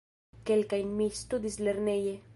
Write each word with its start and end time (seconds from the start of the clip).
Kelkajn 0.49 0.95
mi 1.01 1.09
studis 1.21 1.63
lerneje. 1.69 2.21